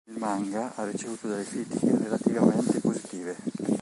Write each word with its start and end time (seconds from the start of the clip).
Il 0.09 0.17
manga 0.17 0.73
ha 0.73 0.89
ricevuto 0.89 1.27
delle 1.27 1.43
critiche 1.43 1.95
relativamente 1.95 2.79
positive. 2.79 3.35